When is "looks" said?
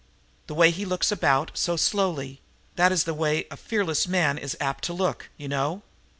0.83-1.11